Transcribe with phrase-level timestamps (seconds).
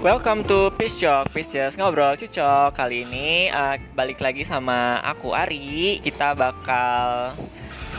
[0.00, 2.72] Welcome to Peace Talk, Peace Just Ngobrol Cucok.
[2.72, 6.00] Kali ini uh, balik lagi sama aku Ari.
[6.00, 7.36] Kita bakal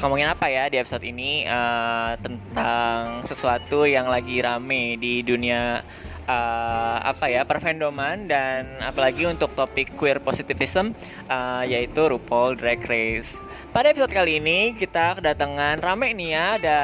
[0.01, 1.45] ngomongin apa ya di episode ini?
[1.45, 5.85] Uh, Tentang sesuatu yang lagi rame di dunia
[6.25, 10.97] uh, apa ya perfandoman dan apalagi untuk topik queer positivism
[11.29, 13.37] uh, yaitu RuPaul Drag Race.
[13.69, 16.79] Pada episode kali ini kita kedatangan rame nih ya, ada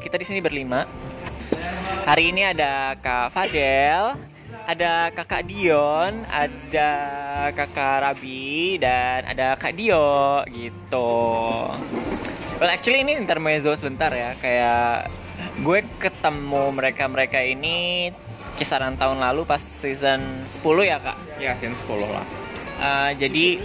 [0.00, 0.88] kita di sini berlima.
[2.08, 4.31] Hari ini ada Kak Fadel,
[4.66, 6.90] ada kakak Dion, ada
[7.50, 11.10] kakak Rabi, dan ada kak Dio gitu.
[12.62, 15.10] Well actually ini intermezzo sebentar ya, kayak
[15.62, 18.10] gue ketemu mereka-mereka ini
[18.54, 21.18] kisaran tahun lalu pas season 10 ya kak?
[21.42, 22.26] Ya season 10 lah.
[22.82, 23.62] Uh, jadi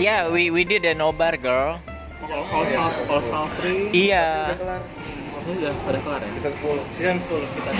[0.00, 1.80] ya yeah, we we did a nobar girl.
[2.28, 2.66] All
[3.08, 3.88] All Free.
[3.94, 4.52] Iya.
[5.48, 6.30] Udah pada kelar ya?
[6.36, 7.70] Season 10 Season 10 kita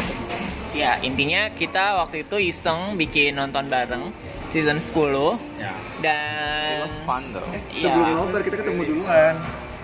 [0.78, 4.14] Ya, intinya kita waktu itu iseng bikin nonton bareng
[4.48, 5.74] season 10 Ya.
[5.98, 7.42] dan It was fun though.
[7.68, 7.82] Iya.
[7.82, 9.34] Sebelum nobar kita ketemu duluan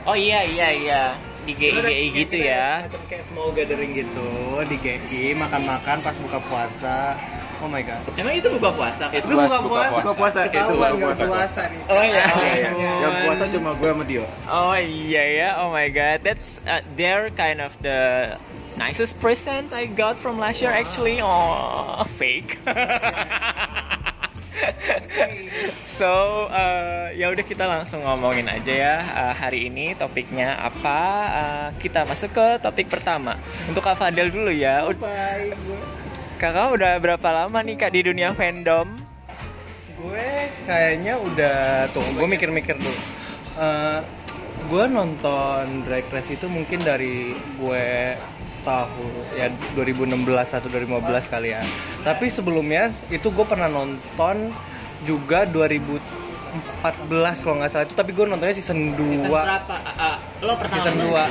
[0.05, 1.03] Oh iya iya iya
[1.43, 2.87] di GI gitu ya.
[2.87, 4.31] Macam kayak small gathering gitu
[4.65, 7.19] Di GI, makan-makan pas buka puasa
[7.59, 9.19] Oh my god Emang itu buka puasa kan?
[9.19, 9.99] Itu buka puasa.
[9.99, 11.25] Buka puasa, Itu buka puasa.
[11.27, 12.23] puasa nih Oh iya.
[12.31, 12.93] Iya, iya.
[13.03, 15.49] Yang puasa cuma gue sama Dio Oh iya ya.
[15.59, 16.23] Oh my god.
[16.23, 18.31] That's uh, they're kind of the
[18.77, 21.21] nicest present I got from last year actually.
[21.23, 22.59] Oh, fake.
[25.99, 26.09] so
[26.51, 28.97] uh, ya udah kita langsung ngomongin aja ya.
[29.15, 31.01] Uh, hari ini topiknya apa?
[31.31, 33.39] Uh, kita masuk ke topik pertama.
[33.71, 34.87] Untuk Kak Fadel dulu ya.
[34.99, 35.55] Bye.
[36.39, 38.91] Kakak udah berapa lama nih kak di dunia fandom?
[39.97, 43.01] Gue kayaknya udah Tuh, gue mikir-mikir dulu.
[43.55, 44.01] Eh,
[44.65, 48.17] Gue nonton Drag Race itu mungkin dari gue
[48.65, 50.25] tahu ya 2016
[50.57, 51.63] atau 2015 kali ya.
[52.01, 54.51] Tapi sebelumnya itu gue pernah nonton
[55.05, 56.01] juga 2014
[57.45, 60.81] kalau nggak salah itu tapi gue nontonnya season 2 Season berapa Uh, uh, lo pertama
[60.81, 61.29] season nonton?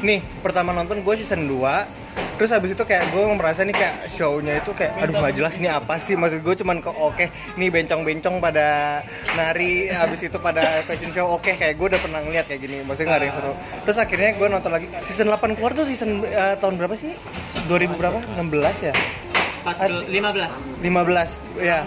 [0.00, 4.08] 2 nih pertama nonton gue season 2 terus habis itu kayak gue merasa nih kayak
[4.16, 6.16] show-nya itu kayak aduh nggak jelas ini apa sih?
[6.16, 7.28] Maksud gue cuman kok oke
[7.60, 9.04] nih bencong-bencong pada
[9.36, 11.36] nari habis itu pada fashion show.
[11.36, 13.52] Oke kayak gue udah pernah ngeliat kayak gini maksudnya nggak ada yang seru.
[13.84, 14.86] Terus akhirnya gue nonton lagi.
[15.04, 17.12] Season 8 keluar tuh season eh, tahun berapa sih?
[17.68, 18.18] 2000 berapa?
[18.40, 18.94] 16 ya?
[19.60, 21.84] 14, 15 15 ya.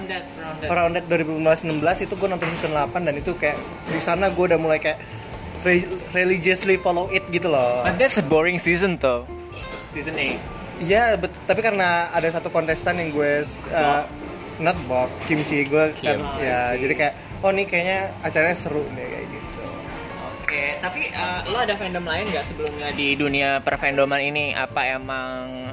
[0.70, 3.58] Around that 2015 16 itu gue nonton season 8 dan itu kayak
[3.90, 5.02] di sana gue udah mulai kayak
[5.66, 7.82] re- religiously follow it gitu loh.
[7.82, 9.26] But that's a boring season though.
[9.94, 10.82] Season 8.
[10.82, 14.04] Iya, bet- tapi karena ada satu kontestan yang gue uh,
[14.58, 16.20] not Bob, Kimchi gue kan Kim.
[16.20, 16.38] ya Oh,
[16.72, 16.82] see.
[16.82, 19.62] jadi kayak oh nih kayaknya acaranya seru deh kayak gitu.
[20.36, 24.52] Oke, tapi uh, lo ada fandom lain nggak sebelumnya di dunia perfandoman ini?
[24.52, 25.70] Apa emang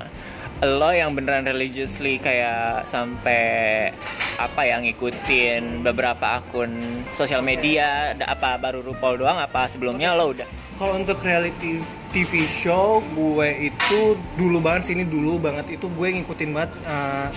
[0.61, 3.89] lo yang beneran religiously kayak sampai
[4.37, 6.71] apa yang ngikutin beberapa akun
[7.15, 8.13] sosial media?
[8.17, 9.37] Apa baru RuPaul doang?
[9.39, 10.49] Apa sebelumnya lo udah?
[10.81, 16.57] Kalau untuk reality TV show gue itu dulu banget sini dulu banget itu gue ngikutin
[16.57, 17.29] banget uh,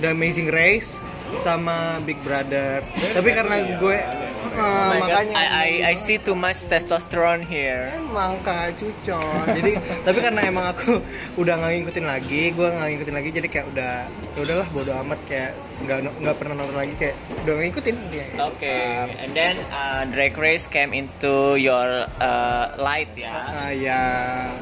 [0.00, 0.96] The Amazing Race
[1.44, 2.80] sama Big Brother.
[2.88, 4.24] Tapi karena gue uh,
[4.56, 7.92] Oh God, makanya I, I I see too much testosterone here.
[8.00, 9.76] emang kak cucon jadi
[10.06, 11.04] tapi karena emang aku
[11.36, 15.20] udah nggak ngikutin lagi gue nggak ngikutin lagi jadi kayak udah ya udahlah bodo amat
[15.28, 17.14] kayak nggak nggak pernah nonton lagi kayak
[17.44, 18.76] udah ngikutin kayak Oke,
[19.20, 23.28] and then uh, Drag Race came into your uh, light ya.
[23.28, 24.00] ah ya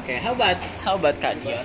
[0.03, 1.63] Oke, how about how about Kak Dion?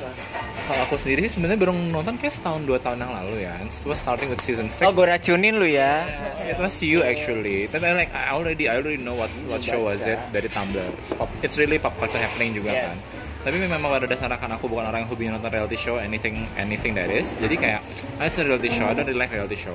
[0.65, 3.59] Kalau aku sendiri sih sebenarnya baru nonton kayak setahun dua tahun yang lalu ya.
[3.59, 4.87] It was starting with season 6.
[4.87, 6.07] Oh, gue racunin lu ya.
[6.47, 7.67] It was you actually.
[7.67, 10.79] Tapi I like I already I already know what what show was it dari Tumblr.
[11.03, 12.87] It's, pop, it's really pop culture happening juga Yes.
[12.87, 12.97] kan.
[13.41, 16.93] Tapi memang pada dasarnya kan aku bukan orang yang hobi nonton reality show anything anything
[16.93, 17.29] that is.
[17.41, 17.81] Jadi kayak
[18.21, 19.75] it's a reality show, I don't really like reality show.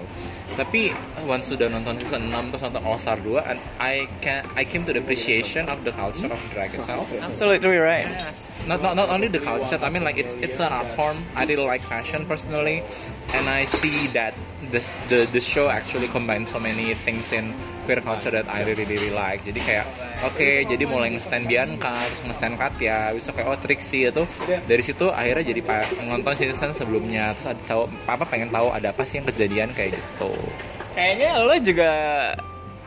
[0.53, 0.93] Tapi
[1.25, 4.85] once sudah nonton season 6 terus nonton All Star 2 and I can I came
[4.85, 7.09] to the appreciation of the culture of drag itself.
[7.09, 8.05] Absolutely right.
[8.67, 11.45] not, not not only the culture I mean like it's it's an art form I
[11.45, 12.83] really like fashion personally
[13.33, 14.33] and I see that
[14.71, 17.53] this the the show actually combines so many things in
[17.85, 19.85] queer culture that I really really like jadi kayak
[20.25, 24.23] oke jadi mulai nge-stand Bianca terus nge-stand Katya bisa kayak oh Trixie itu.
[24.65, 25.61] Dari situ akhirnya jadi
[26.05, 27.33] nonton season sebelumnya.
[27.37, 30.31] Terus ada tahu apa pengen tahu ada apa sih yang kejadian kayak gitu.
[30.95, 31.91] Kayaknya lo juga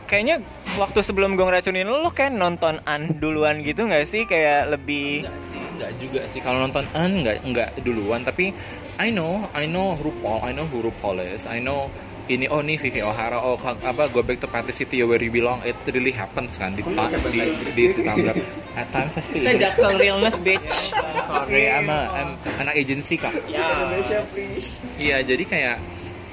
[0.09, 0.41] kayaknya
[0.81, 4.25] waktu sebelum gue ngeracunin lo, lo kayak nonton An duluan gitu nggak sih?
[4.25, 6.39] Kayak lebih Enggak sih, enggak juga sih.
[6.41, 8.51] Kalau nonton An enggak enggak duluan, tapi
[8.99, 11.87] I know, I know RuPaul, I know who RuPaul is, I know
[12.29, 15.59] ini oh nih Vivi O'Hara oh apa go back to Party City where you belong
[15.65, 17.41] it really happens kan di Kamu di
[17.73, 18.37] di, di Tumblr.
[18.77, 19.59] At times I English.
[19.59, 20.93] jaksel realness bitch.
[20.93, 22.29] I'm sorry I'm, a, I'm
[22.61, 23.65] anak agency kak Ya.
[23.89, 24.69] Indonesia please
[25.01, 25.77] Iya, jadi kayak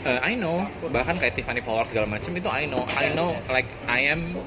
[0.06, 0.62] Uh, I know
[0.94, 4.38] bahkan kayak Tiffany Power segala macam itu I know I know like I am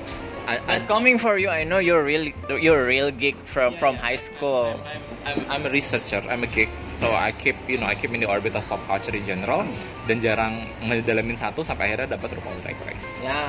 [0.47, 3.75] I, I, But coming for you, I know you're really you're a real geek from
[3.75, 4.79] from high school.
[5.27, 8.19] I'm, I'm a researcher I'm a geek so I keep you know I keep in
[8.19, 9.63] the orbit of pop culture in general
[10.03, 13.47] dan jarang ngedalamin satu sampai akhirnya dapat RuPaul Drag Race Ya,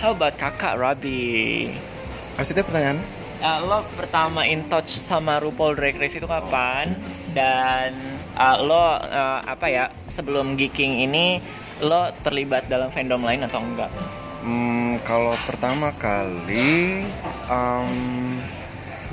[0.00, 1.68] how about kakak Rabi?
[2.36, 3.00] Pasti itu pertanyaan.
[3.36, 6.96] Uh, lo pertama in touch sama RuPaul Drag Race itu kapan?
[7.36, 7.92] Dan
[8.32, 11.44] uh, lo uh, apa ya sebelum geeking ini
[11.84, 13.92] lo terlibat dalam fandom lain atau enggak?
[14.40, 17.04] Hmm, kalau pertama kali,
[17.50, 17.92] um,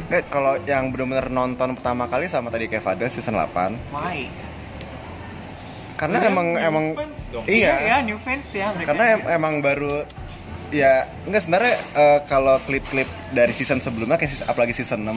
[0.10, 4.28] eh, kalau yang benar-benar nonton pertama kali sama tadi kayak Fadel season 8 Why?
[5.94, 6.86] Karena emang emang
[7.48, 8.92] iya, ya new fans ya mereka.
[8.92, 10.04] karena em- emang baru
[10.74, 15.16] ya enggak sebenarnya eh, kalau klip-klip dari season sebelumnya kayak season, apalagi season 6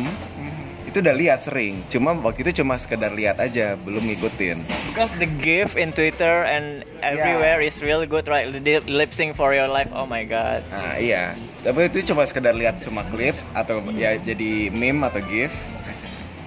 [0.97, 1.85] itu udah lihat sering.
[1.93, 4.65] Cuma waktu itu cuma sekedar lihat aja, belum ngikutin.
[4.89, 8.49] Because the gift in Twitter and everywhere is real good, right?
[8.49, 10.65] The lip sync for your life, oh my god.
[10.73, 11.37] Nah, iya.
[11.61, 15.53] Tapi itu cuma sekedar lihat cuma klip atau ya jadi meme atau gif.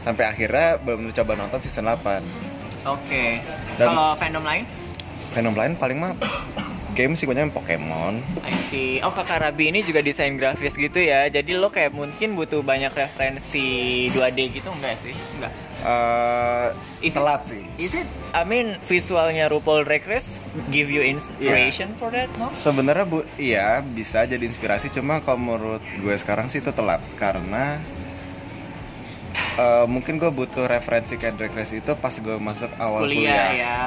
[0.01, 2.25] Sampai akhirnya belum coba nonton season 8.
[2.89, 3.45] Oke.
[3.77, 4.65] Dan- Kalau fandom lain?
[5.29, 6.17] Fandom lain paling mah
[6.99, 8.19] game sih banyak Pokemon.
[8.43, 8.99] I see.
[8.99, 11.31] Oh kakak Rabi ini juga desain grafis gitu ya.
[11.31, 13.63] Jadi lo kayak mungkin butuh banyak referensi
[14.11, 15.15] 2D gitu enggak sih?
[15.39, 15.53] Enggak.
[15.79, 16.67] Eh
[16.99, 17.63] Is it- telat sih.
[17.79, 18.03] Is it?
[18.29, 20.27] I mean visualnya RuPaul Drag Race
[20.67, 22.51] give you inspiration for that, no?
[22.51, 24.91] Sebenarnya bu, iya bisa jadi inspirasi.
[24.91, 27.79] Cuma kalau menurut gue sekarang sih itu telat karena
[29.55, 33.47] eh, mungkin gue butuh referensi kayak Drag Race itu pas gue masuk awal Kuliah, kuliah.
[33.55, 33.79] ya.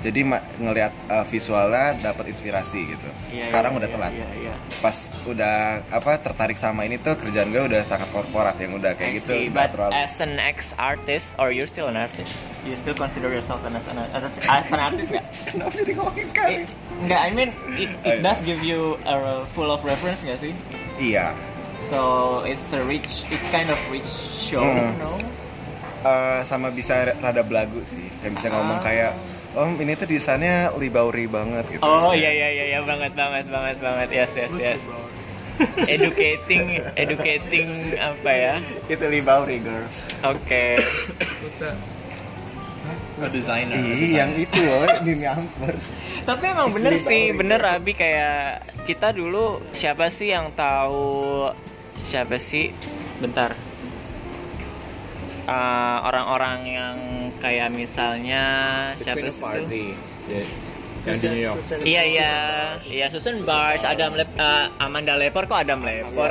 [0.00, 0.20] Jadi
[0.56, 3.08] ngelihat eh, visualnya dapat inspirasi gitu.
[3.30, 4.12] Iya, sekarang iya, udah iya, telat.
[4.12, 4.54] Iya, iya.
[4.80, 5.56] Pas udah
[5.92, 9.30] apa tertarik sama ini tuh kerjaan gue udah sangat korporat yang udah I kayak gitu.
[9.30, 9.42] see.
[9.46, 9.92] nggak But terlalu.
[9.94, 12.32] as an ex artist, or you're still an artist?
[12.64, 15.26] You still consider yourself an as an, as an artist nggak?
[15.52, 16.56] Kenapa jadi ngomongin kali?
[17.04, 18.24] Nggak, I mean it, it iya.
[18.24, 19.16] does give you a
[19.52, 20.52] full of reference nggak sih?
[20.96, 21.36] Iya.
[21.88, 22.00] So
[22.44, 24.96] it's a rich, it's kind of rich show, Hmm.
[24.96, 25.16] no?
[26.00, 28.04] Eh, sama bisa rada belagu sih.
[28.20, 28.84] Kayak bisa ngomong Ah.
[28.84, 29.12] kayak,
[29.56, 31.82] oh ini tuh desainnya libauri banget gitu.
[31.82, 34.82] Oh iya iya iya iya banget banget banget banget yes yes yes.
[35.90, 37.68] educating educating
[37.98, 38.54] apa ya?
[38.88, 39.86] Itu libauri girl.
[40.24, 40.80] Oke.
[43.20, 45.92] a designer Ih, yang itu loh, Dini Ampers.
[46.24, 51.52] Tapi emang bener sih, bener Abi kayak kita dulu siapa sih yang tahu
[52.00, 52.72] siapa sih?
[53.20, 53.52] Bentar.
[55.44, 56.96] Eh, orang-orang yang
[57.40, 58.44] kayak misalnya
[58.94, 59.64] siapa sih tuh?
[61.00, 62.32] yang di New York Iya iya,
[62.84, 66.28] iya Susan Bars, Adam Lep, eh, Amanda Lepor kok Adam Lepor.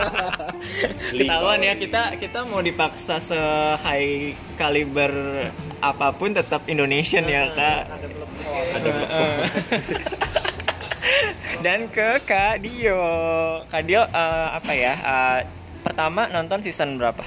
[1.18, 3.38] Ketahuan ya kita kita mau dipaksa se
[3.82, 5.10] high caliber
[5.82, 7.80] apa pun tetap Indonesian ya kak.
[8.82, 9.38] Heeh.
[11.62, 12.98] Dan ke Kak Dio,
[13.70, 14.94] Kak Dio eh, apa ya?
[14.98, 15.38] eh,
[15.86, 17.22] pertama nonton season berapa?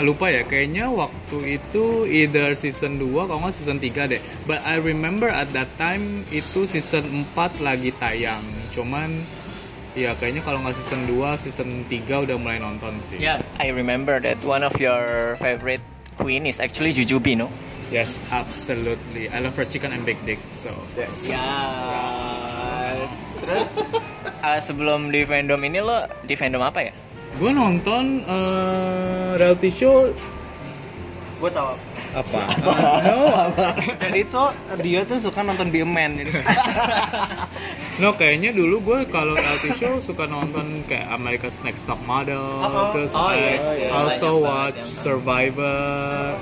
[0.00, 4.16] Eh, lupa ya kayaknya waktu itu either season 2 kalau nggak season 3 deh
[4.48, 8.40] but I remember at that time itu season 4 lagi tayang
[8.72, 9.12] cuman
[9.92, 14.16] ya kayaknya kalau nggak season 2 season 3 udah mulai nonton sih Yeah, I remember
[14.24, 15.84] that one of your favorite
[16.16, 17.52] queen is actually Jujubee, no?
[17.92, 21.28] yes absolutely I love her chicken and baked dick so Yes.
[21.28, 21.44] Ya.
[23.44, 23.68] Terus
[24.48, 26.92] eh, sebelum di fandom ini lo di fandom apa ya?
[27.38, 30.10] Gue nonton eh, reality show
[31.40, 31.72] Gue tau.
[32.10, 32.42] apa
[33.00, 33.72] no, apa?
[34.02, 34.52] Jadi tuh
[34.84, 36.36] dia tuh suka nonton Be a Man jadi.
[38.02, 42.92] no kayaknya dulu gue kalau reality show suka nonton kayak America's Next Top Model, Oh,
[42.92, 43.88] terus oh, kayak iya, iya.
[43.94, 45.80] also Banyak watch Survivor,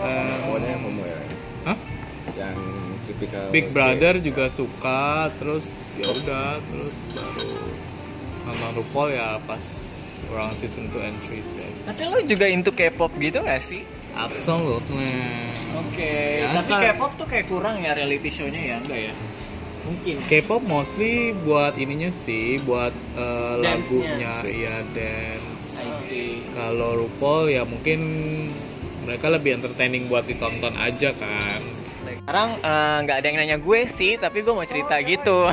[0.02, 1.20] and Pokoknya yang homo ya.
[1.68, 1.78] Hah?
[2.34, 2.58] Yang
[3.06, 7.54] tipikal Big Brother juga suka, terus ya udah, terus baru
[8.50, 9.62] nonton RuPaul ya pas
[10.32, 11.68] orang season 2 entries ya.
[11.88, 13.82] Tapi lo juga into K-pop gitu gak sih?
[14.18, 15.14] Absolutely.
[15.78, 16.42] Oke.
[16.42, 19.14] Ya, Tapi K-pop tuh kayak kurang ya reality show-nya ya, enggak ya?
[19.86, 20.14] Mungkin.
[20.26, 25.78] K-pop mostly buat ininya sih, buat uh, lagunya, iya dance.
[25.78, 26.44] I see.
[26.52, 28.00] Kalau RuPaul ya mungkin
[29.06, 31.77] mereka lebih entertaining buat ditonton aja kan.
[32.28, 35.48] Sekarang eh, nggak ada yang nanya gue sih, tapi gue mau cerita gitu.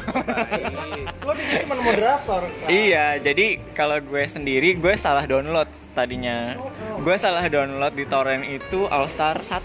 [1.23, 2.43] Lo cuma moderator.
[2.67, 6.59] iya, jadi kalau gue sendiri gue salah download tadinya.
[6.99, 9.55] Gue salah download di torrent itu All Star 1.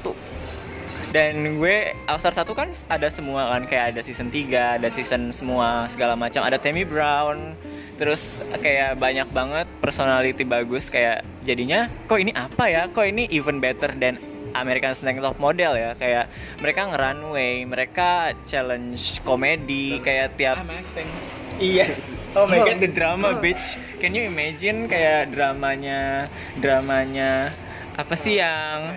[1.10, 5.34] Dan gue All Star 1 kan ada semua kan kayak ada season 3, ada season
[5.34, 7.58] semua segala macam, ada Tammy Brown.
[7.98, 12.86] Terus kayak banyak banget personality bagus kayak jadinya kok ini apa ya?
[12.86, 15.90] Kok ini even better than American Next Top Model ya.
[15.94, 18.08] Kayak mereka nge-runway mereka
[18.44, 21.08] challenge komedi kayak tiap acting.
[21.60, 21.88] iya.
[22.30, 23.74] Oh my god the drama bitch.
[23.98, 26.30] Can you imagine kayak dramanya
[26.62, 27.50] dramanya
[28.00, 28.96] apa sih yang.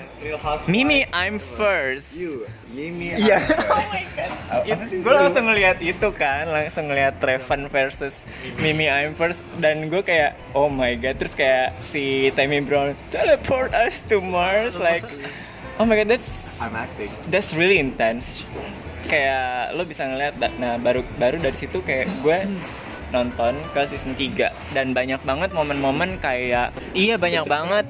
[0.71, 3.19] Mimi I'm first You, Yimi.
[3.19, 3.43] Iya.
[3.67, 4.03] Oh my
[5.03, 8.15] gue langsung ngeliat itu kan langsung ngeliat Trevan versus
[8.63, 13.75] Mimi I'm first dan gue kayak oh my god terus kayak si Tammy Brown teleport
[13.75, 15.03] us to Mars like
[15.81, 17.09] oh my god that's I'm acting.
[17.27, 18.45] that's really intense
[19.09, 22.39] kayak lo bisa ngeliat nah baru baru dari situ kayak gue
[23.13, 27.85] nonton ke season 3 dan banyak banget momen-momen kayak iya banyak banget.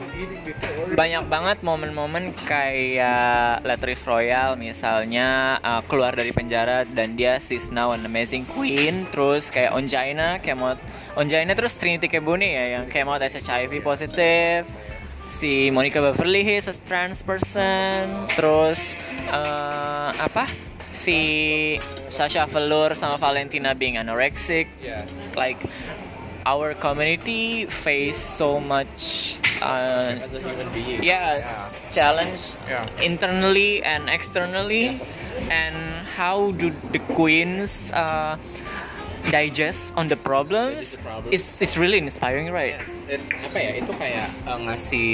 [0.93, 7.95] Banyak banget momen-momen kayak Latrice Royal misalnya uh, keluar dari penjara dan dia she's now
[7.95, 9.07] an amazing queen.
[9.09, 10.75] Terus kayak Onjaina kayak mau
[11.15, 14.67] Onjaina terus Trinity Kebune ya yang tes HIV positif
[15.31, 18.27] si Monica Beverly Hills as trans person.
[18.35, 18.99] Terus
[19.31, 20.51] uh, apa
[20.93, 21.17] si
[22.07, 24.69] Sasha Velour sama Valentina being anorexic.
[24.79, 25.09] Yes.
[25.35, 25.57] like
[26.45, 30.99] our community face so much uh, As a human being.
[31.01, 31.47] yes
[31.89, 32.85] challenge Yeah.
[33.01, 34.99] internally and externally.
[35.49, 35.75] And
[36.13, 38.37] how do the queens uh,
[39.33, 40.99] digest on the problems?
[41.31, 42.77] It's, it's really inspiring right?
[43.09, 43.71] It, apa ya?
[43.81, 45.09] Itu kayak eh, ngasih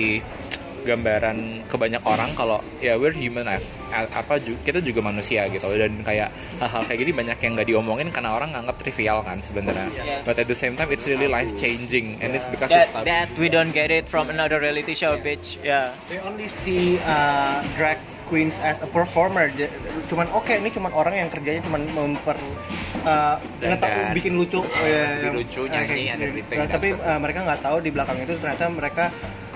[0.81, 5.67] gambaran ke banyak orang kalau ya we're human a- a- apa kita juga manusia gitu.
[5.69, 9.87] Dan kayak hal-hal kayak gini banyak yang nggak diomongin karena orang nganggap trivial kan sebenarnya.
[9.95, 10.23] Yes.
[10.23, 13.27] but at the same time it's really life changing and it's because that, it's that
[13.35, 15.57] we don't get it from another reality show bitch.
[15.61, 15.95] Yeah.
[16.07, 19.49] We only see uh, drag queens as a performer.
[20.05, 22.37] Cuman oke, ini cuman orang yang kerjanya cuman memper
[23.03, 26.51] uh, ngeta- dan- bikin lucu, ya, bikin yang- lucu, uh, nyanyi, and gitu.
[26.67, 29.05] tapi uh, mereka nggak tahu di belakang itu ternyata mereka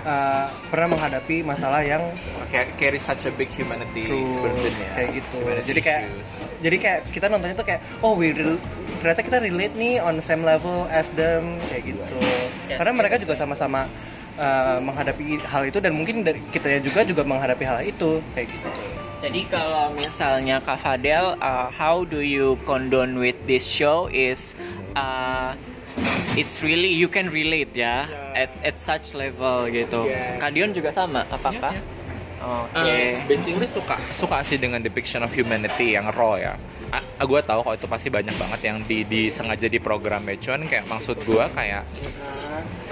[0.04, 2.04] uh, pernah menghadapi masalah yang
[2.54, 5.38] Kayak carry such a big humanity True, burden ya kayak gitu.
[5.42, 6.30] Humanity Jadi kayak issues.
[6.62, 8.30] jadi kayak kita nontonnya tuh kayak oh we
[9.02, 12.00] ternyata kita relate nih on the same level as them kayak gitu.
[12.70, 13.00] Yes, Karena yes.
[13.02, 13.84] mereka juga sama-sama
[14.38, 18.70] uh, menghadapi hal itu dan mungkin dari kita juga juga menghadapi hal itu kayak gitu.
[19.24, 24.52] Jadi kalau misalnya Kak Fadel, uh, how do you condone with this show is
[25.00, 25.56] uh,
[26.36, 28.04] it's really you can relate ya
[28.36, 30.12] at at such level gitu.
[30.12, 30.44] Yeah.
[30.44, 31.72] Kadion juga sama, apakah?
[31.72, 32.04] Iya,
[32.44, 32.84] Oke.
[32.84, 36.60] Eh, basically suka suka sih dengan depiction of humanity yang raw ya.
[36.94, 40.86] A, gue tahu kalau itu pasti banyak banget yang di, disengaja di programnya cuman kayak
[40.86, 41.82] maksud gue kayak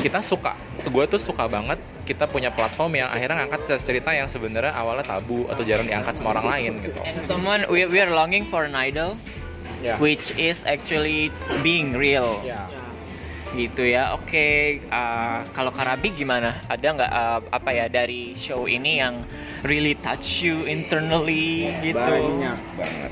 [0.02, 1.78] kita suka gue tuh suka banget
[2.10, 6.34] kita punya platform yang akhirnya ngangkat cerita yang sebenarnya awalnya tabu atau jarang diangkat sama
[6.34, 6.98] orang lain gitu.
[7.06, 9.14] And someone we we are longing for an idol
[9.82, 9.98] Ya.
[9.98, 11.34] which is actually
[11.66, 12.38] being real.
[12.46, 12.70] Ya.
[13.52, 14.48] gitu ya oke
[14.88, 19.28] uh, kalau Karabi gimana ada nggak uh, apa ya dari show ini yang
[19.68, 23.12] really touch you internally gitu Banyak banget.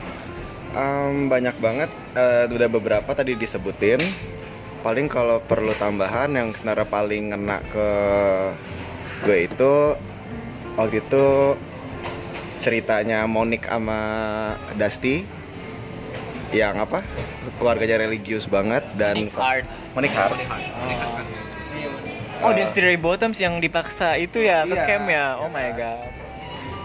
[0.72, 1.90] Em, banyak banget.
[2.14, 4.00] Eh, udah beberapa tadi disebutin.
[4.80, 7.90] Paling kalau perlu tambahan yang sebenarnya paling ngena ke
[9.20, 9.74] gue itu
[10.74, 11.26] waktu itu
[12.58, 14.00] ceritanya Monik sama
[14.74, 15.28] Dusty
[16.50, 17.04] yang apa
[17.60, 19.68] keluarganya religius banget dan Nick Hart.
[19.92, 20.40] Monik Hart.
[22.40, 24.88] oh Eh, Dusty Ray Bottoms yang dipaksa itu ya ke Iya.
[24.88, 26.08] camp ya oh my god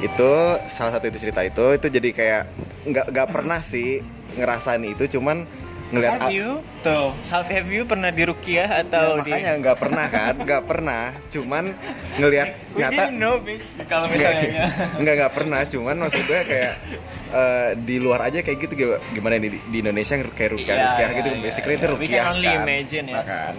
[0.01, 0.33] itu
[0.67, 2.43] salah satu itu cerita itu itu jadi kayak
[2.85, 4.03] nggak nggak pernah sih
[4.35, 5.47] ngerasain itu cuman
[5.95, 6.59] ngelihat have you?
[6.83, 10.63] Tuh have, have you pernah di Rukiah atau Ya, di makanya nggak pernah kan nggak
[10.67, 11.03] pernah.
[11.31, 11.65] Cuman
[12.19, 13.79] ngelihat nyata know bitch?
[13.87, 14.67] Kalau misalnya.
[14.99, 15.15] nggak.
[15.15, 15.61] Nggak pernah.
[15.63, 16.73] Cuman maksud gue kayak
[17.31, 18.75] eh, di luar aja kayak gitu
[19.15, 21.29] gimana- di, di Indonesia kayak rukiah Iya, rukiah iya, gitu.
[21.31, 21.43] iya.
[21.47, 22.63] basically itu We rukiah can only kan.
[22.67, 23.27] imagine, yes.
[23.29, 23.55] kan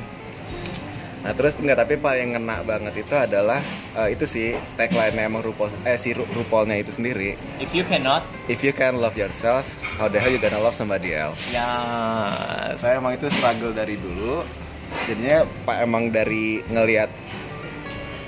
[1.25, 3.57] nah terus nggak tapi paling ngena banget itu adalah
[3.97, 7.33] eh, itu sih tagline emang RuPaul eh si Ru- RuPaulnya itu sendiri.
[7.57, 8.21] If you cannot.
[8.45, 9.65] If you can love yourself
[9.97, 11.49] how the hell you gonna love somebody else?
[11.49, 11.65] Ya
[12.77, 14.45] saya emang itu struggle dari dulu.
[15.09, 17.09] Jadinya pak emang dari ngelihat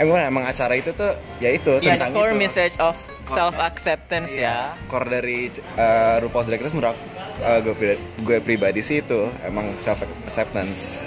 [0.01, 2.41] emang emang acara itu tuh ya itu the tentang core itu.
[2.41, 2.97] message of
[3.29, 4.73] self acceptance ya.
[4.89, 6.97] Core dari uh, RuPaul's Drag Race menurut
[7.45, 7.93] uh, gue,
[8.25, 11.05] gue pribadi sih itu emang self acceptance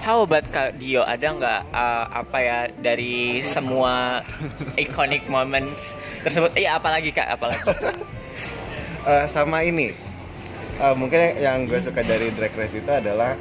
[0.00, 1.04] How about Kak Dio?
[1.04, 4.24] Ada nggak uh, apa ya dari semua
[4.80, 5.68] iconic moment
[6.24, 6.56] tersebut?
[6.56, 7.36] Iya, apalagi Kak?
[7.36, 7.64] Apalagi?
[9.04, 9.92] Uh, sama ini
[10.80, 13.36] uh, mungkin yang gue suka dari Drag Race itu adalah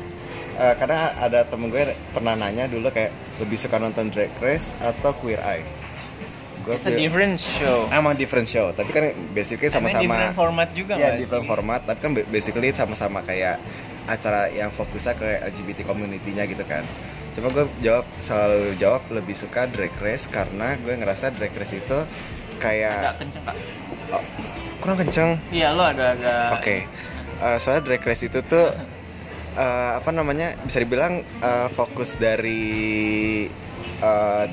[0.60, 5.16] uh, karena ada temen gue pernah nanya dulu kayak lebih suka nonton Drag Race atau
[5.16, 5.64] Queer Eye
[6.68, 7.88] gue It's a different show.
[7.90, 11.52] emang different show tapi kan basically sama-sama different format juga ya nggak different sih?
[11.56, 13.56] format tapi kan basically sama-sama kayak
[14.10, 16.82] acara yang fokusnya ke LGBT community-nya gitu kan
[17.30, 21.98] cuma gue jawab selalu jawab lebih suka drag race karena gue ngerasa drag race itu
[22.58, 23.56] kayak Agak kenceng kak.
[24.82, 26.60] kurang kenceng Iya lo agak-agak.
[26.60, 26.78] Oke,
[27.40, 28.68] Eh, soalnya drag race itu tuh
[29.56, 33.48] eh, apa namanya bisa dibilang eh, fokus dari
[34.00, 34.46] eh,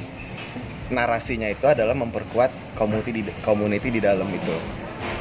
[0.86, 4.54] narasinya itu adalah memperkuat community di community di dalam itu.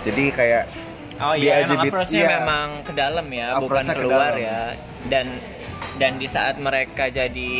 [0.05, 0.69] Jadi kayak
[1.15, 2.29] Oh iya, emang LGBT approach-nya iya.
[2.43, 4.43] memang ke dalam ya, bukan ke keluar dalam.
[4.43, 4.59] ya.
[5.07, 5.25] Dan
[5.95, 7.51] dan di saat mereka jadi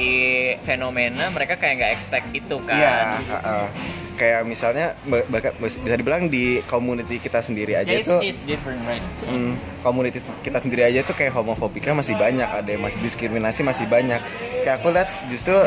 [0.67, 2.75] fenomena, mereka kayak nggak expect itu kan.
[2.79, 3.67] iya, heeh.
[4.15, 4.95] kayak misalnya
[5.27, 9.03] bahkan bisa dibilang di community kita sendiri aja Yeah, it's, itu it's different, right?
[9.27, 13.83] Hmm, komunitas kita sendiri aja tuh kayak homofobika masih banyak, ada yang masih diskriminasi masih
[13.91, 14.23] banyak.
[14.63, 15.59] Kayak aku lihat justru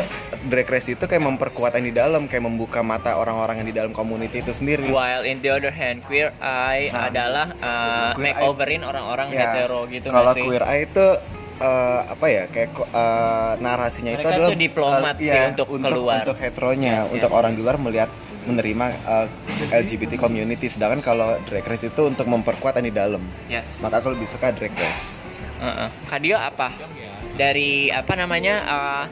[0.49, 3.93] drag race itu kayak memperkuat yang di dalam, kayak membuka mata orang-orang yang di dalam
[3.93, 4.89] community itu sendiri.
[4.89, 9.85] While in the other hand, queer eye Nah, adalah uh, queer makeoverin orang-orang Ya, hetero
[9.93, 11.07] gitu Kalau queer eye itu
[11.59, 15.67] eh, apa ya kayak eh, narasinya itu Mereka adalah tuh diplomat eh, sih iya, untuk
[15.79, 16.23] keluar.
[16.23, 17.39] untuk heteronya, Yes, untuk yes.
[17.39, 18.11] orang di luar melihat
[18.49, 19.27] menerima eh,
[19.75, 23.23] LGBT community, sedangkan kalau drag race itu untuk memperkuat yang di dalam.
[23.51, 23.83] Yes.
[23.85, 25.21] Maka aku lebih suka drag race.
[25.59, 25.91] Uh-uh.
[26.07, 26.71] Kadio apa?
[27.35, 28.55] Dari apa namanya?
[28.67, 29.05] uh,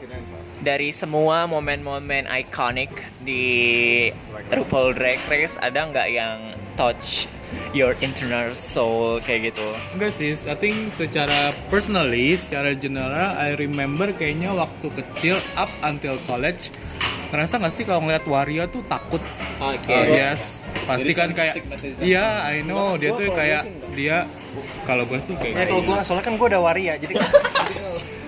[0.61, 2.89] dari semua momen-momen ikonik
[3.21, 4.09] di
[4.49, 6.37] RuPaul Drag Race ada nggak yang
[6.77, 7.25] touch
[7.73, 9.67] your internal soul kayak gitu?
[9.97, 16.15] Enggak sih, I think secara personally, secara general, I remember kayaknya waktu kecil up until
[16.29, 16.71] college
[17.27, 19.19] ngerasa nggak sih kalau ngeliat Waria tuh takut?
[19.59, 19.91] Oke.
[19.91, 20.63] Oh, yes.
[20.87, 21.59] Pasti kan kayak
[21.99, 22.95] iya I know.
[22.95, 24.23] Dia tuh kayak dia
[24.87, 27.27] kalau gue sih kayak Ya kalau gue soalnya kan gue udah waria jadi kan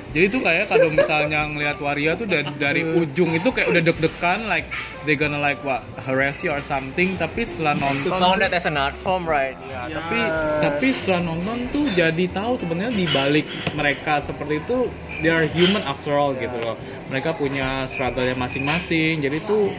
[0.10, 4.50] jadi tuh kayak kalau misalnya ngeliat Waria tuh dari, dari ujung itu kayak udah deg-degan
[4.50, 4.66] like
[5.06, 8.66] they gonna like what harass you or something tapi setelah nonton To found that as
[8.66, 9.54] an art form, right?
[9.70, 10.20] Ya, tapi
[10.66, 13.46] tapi setelah nonton tuh jadi tahu sebenarnya di balik
[13.78, 14.90] mereka seperti itu
[15.22, 16.74] they are human after all gitu loh.
[17.14, 19.22] Mereka punya struggle masing-masing.
[19.22, 19.70] Jadi tuh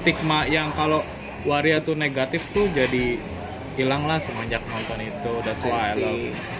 [0.00, 1.00] stigma yang kalau
[1.48, 3.16] waria tuh negatif tuh jadi
[3.80, 5.32] hilang lah semenjak nonton itu.
[5.48, 6.58] That's why I, love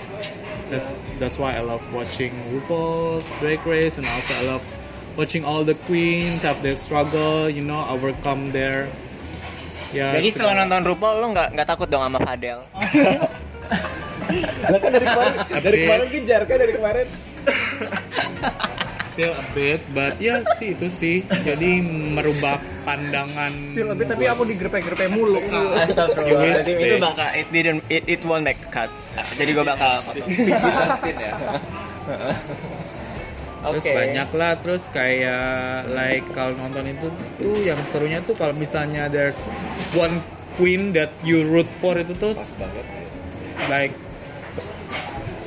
[0.71, 4.63] that's that's why I love watching RuPaul's Drag Race and also I love
[5.17, 8.87] watching all the queens have their struggle, you know, overcome their
[9.91, 12.61] ya Jadi setelah nonton RuPaul lo nggak nggak takut dong sama Fadel?
[14.69, 17.07] Lah kan dari kemarin, dari kemarin kejar kan dari kemarin.
[19.19, 21.27] still a bit but ya sih itu sih.
[21.27, 21.83] Jadi
[22.15, 25.35] merubah pandangan still lebih tapi aku digrepe-grepe mulu.
[25.43, 28.87] Kak Astagfirullahaladzim itu bakal it didn't it, it won't make cut.
[29.35, 29.99] Jadi gue bakal
[33.59, 33.91] terus Oke.
[33.91, 37.11] banyak lah terus kayak like kalau nonton itu
[37.43, 39.43] tuh yang serunya tuh kalau misalnya there's
[39.99, 40.23] one
[40.55, 42.39] queen that you root for itu tuh
[43.67, 43.91] like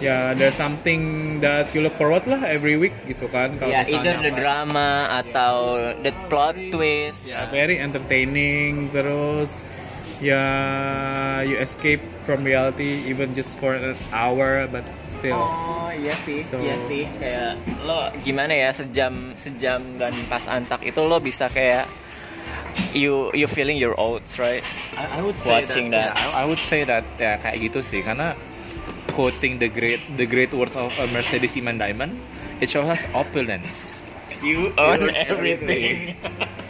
[0.02, 1.02] ya there's something
[1.38, 4.40] that you look forward lah every week gitu kan kalau Ya, misalnya either the apa.
[4.42, 4.90] drama
[5.22, 5.56] atau
[6.02, 7.22] the plot twist.
[7.22, 9.62] ya very entertaining terus
[10.18, 10.42] ya
[11.42, 16.62] you escape from reality even just for an hour but still Oh iya sih, So-
[16.62, 17.04] iya sih.
[17.18, 21.86] Kayak lo gimana ya sejam sejam dan pas antak itu lo bisa kayak
[22.96, 24.64] you you feeling your oats right?
[24.96, 26.16] I, I would Watching that.
[26.16, 28.34] yeah, I, I would say that ya kayak gitu sih karena
[29.12, 32.18] quoting the great the great words of uh, Mercedes Iman Diamond,
[32.60, 34.04] it shows us opulence.
[34.42, 36.18] You own own everything.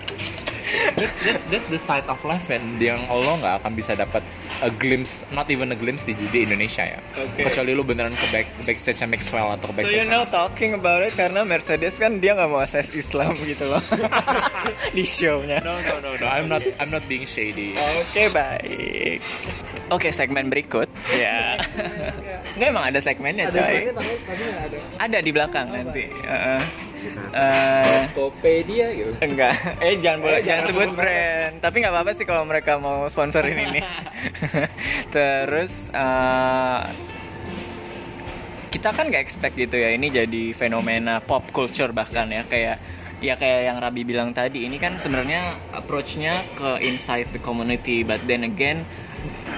[0.95, 4.23] That's, that's, that's the side of life and yang lo nggak akan bisa dapat
[4.63, 6.99] a glimpse, not even a glimpse di, di Indonesia ya.
[7.19, 7.51] Oke.
[7.51, 11.03] Kecuali lu beneran ke back, backstage Maxwell atau ke So backstage you know talking about
[11.03, 13.83] it karena Mercedes kan dia nggak mau akses Islam gitu loh
[14.95, 15.59] di show-nya.
[15.59, 17.75] No no no no, I'm not I'm not being shady.
[17.99, 19.19] Oke baik.
[19.91, 20.87] Oke segmen berikut.
[21.11, 21.59] Ya.
[22.57, 23.91] Nggak emang ada segmennya coy.
[24.99, 26.11] Ada di belakang nanti.
[26.11, 26.61] Heeh.
[27.31, 29.11] Eh, Tokopedia gitu.
[29.23, 29.55] enggak.
[29.81, 31.53] Eh jangan boleh jangan sebut brand.
[31.57, 33.81] Tapi nggak apa-apa sih kalau mereka mau sponsorin ini.
[35.15, 36.79] Terus eh,
[38.71, 42.79] kita kan nggak expect gitu ya ini jadi fenomena pop culture bahkan ya kayak
[43.21, 48.17] ya kayak yang Rabi bilang tadi ini kan sebenarnya approach-nya ke inside the community but
[48.25, 48.81] then again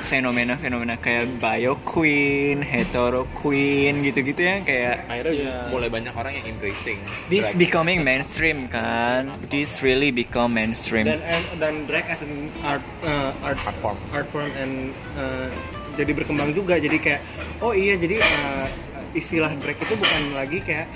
[0.04, 7.00] fenomena-fenomena kayak bio queen, hetero queen gitu-gitu ya kayak Akhirnya mulai banyak orang yang embracing.
[7.32, 7.58] this drag.
[7.58, 11.20] becoming mainstream kan this really become mainstream dan
[11.58, 13.98] dan drag as an art uh, art Art form.
[14.12, 15.48] art form and uh,
[15.96, 17.22] jadi berkembang juga jadi kayak
[17.64, 18.68] oh iya jadi uh,
[19.14, 20.90] istilah drag itu bukan lagi kayak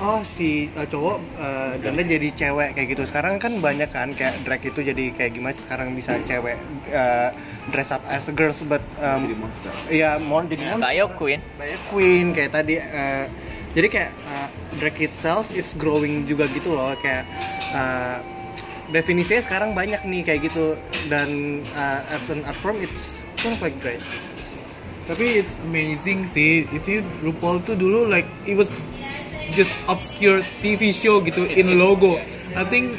[0.00, 3.02] oh si uh, cowok uh, dan dia jadi cewek kayak gitu.
[3.08, 6.60] Sekarang kan banyak kan kayak drag itu jadi kayak gimana sekarang bisa cewek
[6.92, 7.32] uh,
[7.72, 9.32] dress up as girls but um,
[9.88, 10.84] iya mon jadi monster.
[10.84, 11.40] Bio queen.
[11.56, 13.24] Banyak queen kayak tadi uh,
[13.72, 16.92] jadi kayak uh, drag itself is growing juga gitu loh.
[17.00, 17.24] Kayak
[17.72, 18.20] uh,
[18.92, 20.76] definisinya sekarang banyak nih kayak gitu.
[21.08, 23.98] Dan uh, as an art form it's kind of like great
[25.10, 26.66] Tapi it's amazing sih.
[26.70, 28.70] Itu RuPaul tuh dulu like it was
[29.52, 32.18] just obscure TV show gitu in logo.
[32.52, 32.96] I think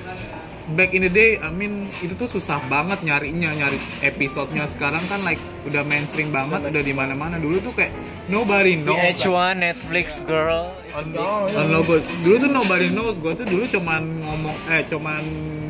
[0.73, 4.67] back in the day, I mean itu tuh susah banget nyarinya, nyari episodenya.
[4.71, 7.35] Sekarang kan like udah mainstream banget, udah di mana-mana.
[7.39, 7.91] Dulu tuh kayak
[8.31, 8.99] nobody knows.
[8.99, 11.11] like, VH1 Netflix girl on,
[11.55, 11.99] on logo.
[12.23, 13.19] Dulu tuh nobody knows.
[13.19, 15.23] Gue tuh dulu cuman ngomong, eh cuman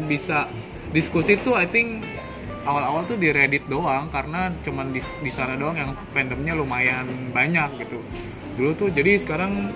[0.05, 0.45] bisa
[0.93, 2.05] diskusi tuh I think
[2.63, 7.83] awal-awal tuh di Reddit doang karena cuman di, di sana doang yang fandomnya lumayan banyak
[7.83, 7.99] gitu.
[8.55, 9.71] Dulu tuh jadi sekarang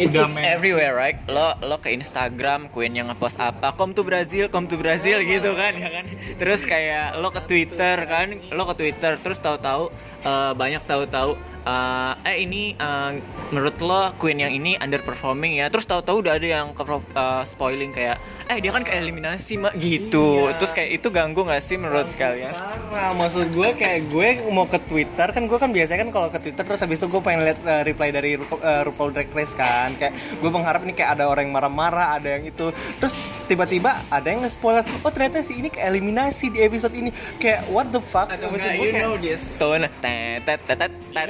[0.00, 1.20] It, udah it's everywhere right?
[1.28, 5.52] Lo lo ke Instagram Queen yang ngepost apa come to Brazil come to Brazil gitu
[5.52, 6.04] kan ya kan?
[6.40, 9.92] Terus kayak lo ke Twitter kan lo ke Twitter terus tahu-tahu
[10.24, 13.10] eh, banyak tahu-tahu eh, eh ini eh,
[13.50, 15.66] menurut lo Queen yang ini underperforming ya?
[15.70, 18.18] Terus tahu-tahu udah ada yang ke eh, spoiling kayak
[18.50, 20.50] eh dia kan ke eliminasi mak gitu.
[20.50, 20.58] Iya.
[20.58, 22.52] terus kayak itu ganggu nggak sih menurut kalian?
[22.52, 26.38] Parah, maksud gue kayak gue mau ke Twitter kan gue kan biasanya kan kalau ke
[26.42, 29.54] Twitter terus habis itu gue pengen lihat uh, reply dari Ru uh, RuPaul Drag Race
[29.56, 29.94] kan.
[29.96, 32.74] Kayak gue mengharap nih kayak ada orang yang marah-marah ada yang itu.
[33.00, 33.14] Terus
[33.52, 37.84] tiba-tiba ada yang nge-spoiler oh ternyata si ini ke eliminasi di episode ini kayak what
[37.92, 41.28] the fuck atau enggak you know this tone tet tet tet tet tet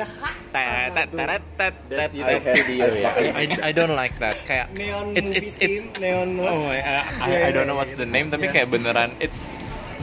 [0.55, 2.87] tet tet tet tet tet I have video.
[3.35, 6.55] I, I don't like that kayak neon it's movie it's it's team, neon what?
[6.55, 8.15] oh I, don't know what's the yeah.
[8.15, 8.63] name tapi Yeah.
[8.63, 9.39] kayak beneran it's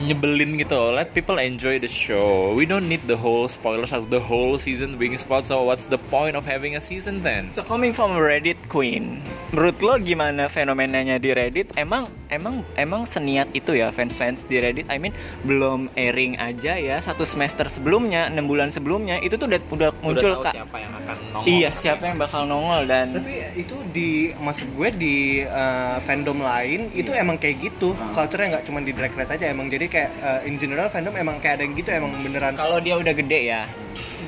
[0.00, 0.96] nyebelin gitu loh.
[0.96, 4.96] let people enjoy the show we don't need the whole spoilers of the whole season
[4.96, 8.20] being spoiled so what's the point of having a season then So coming from a
[8.20, 11.74] Reddit queen, menurut lo gimana fenomenanya di Reddit?
[11.74, 14.86] Emang emang emang seniat itu ya fans-fans di Reddit?
[14.86, 15.10] I mean
[15.42, 20.30] belum airing aja ya satu semester sebelumnya, enam bulan sebelumnya itu tuh udah udah muncul
[20.30, 20.54] Udah tahu kak.
[20.54, 24.88] siapa yang akan nongol Iya siapa yang bakal nongol dan tapi itu di maksud gue
[24.94, 29.50] di uh, fandom lain itu emang kayak gitu culture-nya nggak cuma di drag race aja
[29.50, 32.54] emang jadi kayak uh, in general fandom emang kayak ada yang gitu emang beneran.
[32.54, 33.62] Kalau dia udah gede ya,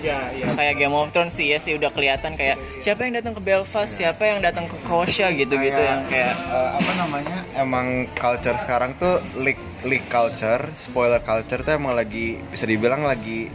[0.02, 3.32] ya ya kayak Game of Thrones sih ya sih udah kelihatan kayak siapa yang datang
[3.32, 5.30] ke Belfast, siapa yang datang ke Croatia?
[5.30, 6.34] Gitu-gitu Kayak, yang kayak.
[6.34, 7.36] eh, apa namanya?
[7.54, 13.46] Emang culture sekarang tuh leak leak culture spoiler culture tuh emang lagi bisa dibilang lagi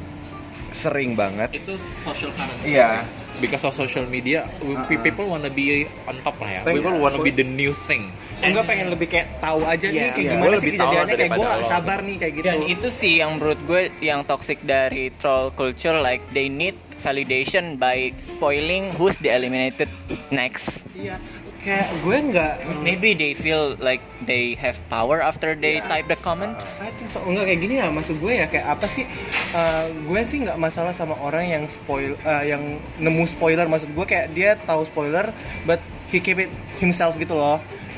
[0.72, 1.52] sering banget.
[1.56, 3.04] Itu social currency Iya.
[3.38, 6.62] because of social media we, people wanna be on top lah ya.
[6.64, 10.22] People wanna be the new thing enggak pengen lebih kayak tahu aja nih Iya, kayak
[10.22, 10.32] iya.
[10.32, 13.32] gimana Gue sih kejadiannya kayak gue gak sabar nih kayak gitu Dan itu sih yang
[13.36, 19.30] menurut gue yang toxic dari troll culture like they need validation by spoiling who's the
[19.30, 19.86] eliminated
[20.30, 20.90] next.
[20.94, 21.18] iya
[21.58, 26.56] kayak gue nggak Maybe they feel like they have power after they type the comment.
[26.80, 27.20] I think so.
[27.22, 29.06] enggak kayak gini ya maksud gue ya kayak apa sih
[29.48, 32.60] Uh, gue sih nggak masalah sama orang yang spoil uh, yang
[33.00, 35.24] nemu spoiler maksud gue kayak dia tahu spoiler
[35.64, 35.80] but
[36.12, 37.58] he keep it himself gitu loh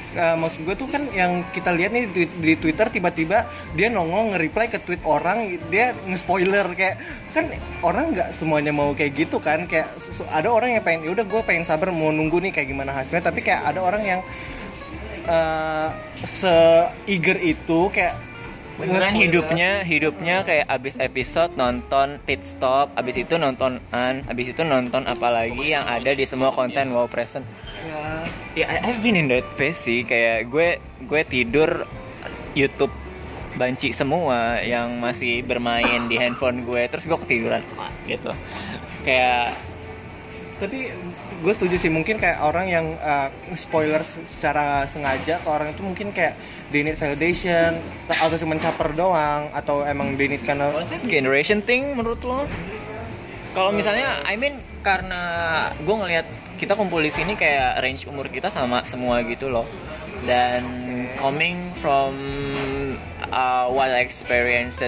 [0.10, 3.46] Uh, maksud gue tuh kan yang kita lihat nih di, di Twitter tiba-tiba
[3.78, 6.98] dia nongol nge-reply ke tweet orang dia nge-spoiler kayak
[7.30, 7.46] kan
[7.86, 11.14] orang nggak semuanya mau kayak gitu kan kayak su- su- ada orang yang pengen ya
[11.14, 14.22] udah gue pengen sabar mau nunggu nih kayak gimana hasilnya tapi kayak ada orang yang
[15.30, 15.94] uh,
[16.26, 16.58] se
[17.06, 18.18] eager itu kayak
[18.80, 19.24] Beneran nge-spoiler.
[19.28, 25.04] hidupnya hidupnya kayak abis episode nonton pit stop, abis itu nonton an, abis itu nonton
[25.04, 27.44] apalagi yang ada di semua konten wow present.
[27.84, 28.24] Ya.
[28.60, 30.68] Ya, I- I've been in that phase sih kayak gue
[31.08, 31.88] gue tidur
[32.52, 32.92] YouTube
[33.56, 37.64] banci semua yang masih bermain di handphone gue terus gue ketiduran
[38.04, 38.36] gitu.
[39.08, 39.56] Kayak
[40.60, 40.92] tapi
[41.40, 46.12] gue setuju sih mungkin kayak orang yang uh, spoiler secara sengaja ke orang itu mungkin
[46.12, 46.36] kayak
[46.68, 47.80] they need validation
[48.12, 51.00] atau cuma caper doang atau emang they need karena was it?
[51.08, 52.44] Generation thing menurut lo?
[53.56, 55.22] Kalau misalnya I mean karena
[55.80, 56.28] gue ngelihat
[56.60, 59.64] kita kumpul di sini kayak range umur kita sama semua gitu loh
[60.28, 60.62] dan
[61.16, 62.12] coming from
[63.32, 64.84] uh, what I experienced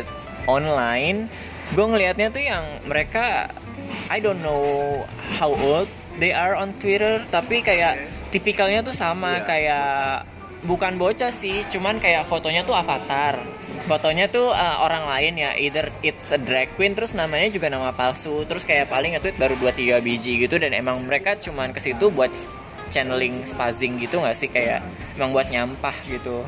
[0.51, 1.31] online
[1.71, 3.47] gue ngelihatnya tuh yang mereka
[4.11, 5.07] I don't know
[5.39, 5.87] how old
[6.19, 8.03] they are on Twitter tapi kayak
[8.35, 9.47] tipikalnya tuh sama Iya.
[9.47, 9.91] kayak
[10.67, 13.39] bukan bocah sih cuman kayak fotonya tuh avatar
[13.85, 17.89] fotonya tuh uh, orang lain ya either it's a drag queen terus namanya juga nama
[17.89, 22.13] palsu terus kayak paling nge-tweet baru 2-3 biji gitu dan emang mereka cuman ke situ
[22.13, 22.29] buat
[22.91, 24.51] channeling spazzing gitu nggak sih?
[24.51, 24.83] Kayak
[25.15, 26.43] emang buat nyampah gitu.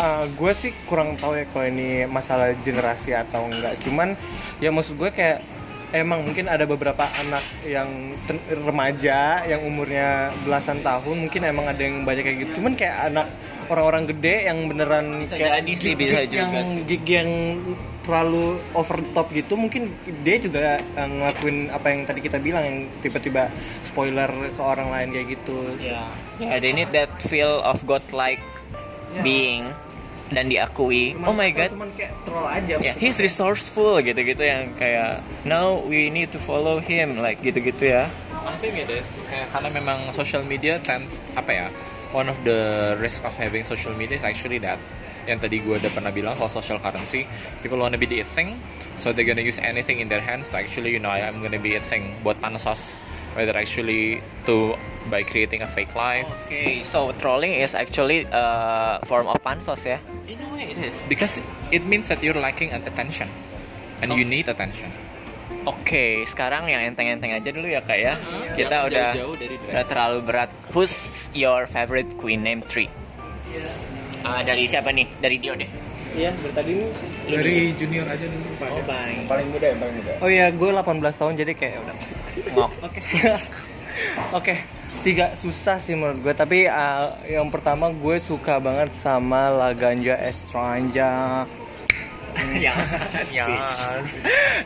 [0.00, 4.18] Uh, gue sih kurang tahu ya kalau ini masalah generasi atau enggak cuman
[4.58, 5.44] ya maksud gue kayak
[5.92, 8.16] emang mungkin ada beberapa anak yang
[8.48, 12.58] remaja yang umurnya belasan tahun mungkin emang ada yang banyak kayak gitu.
[12.58, 13.28] Cuman kayak anak
[13.72, 16.82] orang-orang gede yang beneran Bisa kayak jadi sih, bisa gig juga yang sih.
[16.84, 17.30] gig yang
[18.02, 19.94] terlalu over the top gitu mungkin
[20.26, 23.46] dia juga uh, ngelakuin apa yang tadi kita bilang yang tiba-tiba
[23.80, 26.02] spoiler ke orang lain kayak gitu ya
[26.42, 28.42] yeah, they need that feel of godlike
[29.22, 29.62] being
[30.32, 31.12] dan diakui.
[31.12, 31.70] Cuman- oh my god.
[31.70, 36.80] cuman kayak troll aja Ya, he's resourceful gitu-gitu yang kayak now we need to follow
[36.80, 38.08] him like gitu-gitu ya.
[38.42, 41.66] I think it is kayak karena memang social media tends apa ya
[42.12, 44.78] one of the risk of having social media is actually that
[45.22, 47.26] yang tadi gue udah pernah bilang soal social currency
[47.62, 48.58] people wanna be the thing
[48.98, 51.78] so they're gonna use anything in their hands to actually you know I'm gonna be
[51.78, 52.98] a thing buat pansos
[53.34, 54.76] whether actually to
[55.10, 56.28] by creating a fake life.
[56.46, 59.98] Okay, so trolling is actually a form of pansos ya.
[60.28, 61.40] in a way it is because
[61.72, 63.28] it means that you're lacking at attention
[64.02, 64.92] and you need attention
[65.62, 68.14] Oke, sekarang yang enteng-enteng aja dulu ya kak ya.
[68.58, 69.70] Kita Jangan udah jauh-jauh dari drag.
[69.70, 70.50] udah terlalu berat.
[70.74, 70.94] Who's
[71.30, 72.90] your favorite queen name three?
[74.22, 75.06] Ah, dari siapa nih?
[75.18, 75.70] Dari Dio deh.
[76.12, 76.88] iya dari tadi nih
[77.24, 78.68] Dari junior aja dulu Pak.
[78.68, 78.84] Oh.
[79.24, 80.12] Paling muda yang paling muda.
[80.20, 81.96] oh iya gue 18 tahun jadi kayak udah
[82.52, 82.70] Ngok.
[82.86, 83.00] Oke.
[84.34, 84.54] Oke.
[85.02, 91.42] Tiga susah sih menurut gue, tapi uh, yang pertama gue suka banget sama Laganja Estranja.
[92.64, 92.74] Ya,
[93.32, 93.46] ya.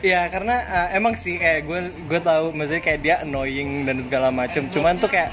[0.02, 4.28] ya karena uh, emang sih kayak gue gue tahu maksudnya kayak dia annoying dan segala
[4.28, 4.68] macem.
[4.68, 5.30] Cuman tuh kayak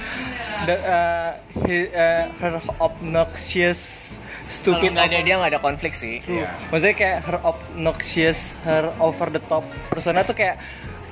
[0.66, 1.32] the, uh,
[1.68, 6.20] he- uh, her obnoxious Kalau stupid nggak ada dia nggak ada konflik sih.
[6.22, 6.46] True.
[6.70, 10.60] Maksudnya kayak her obnoxious, her over the top persona tuh kayak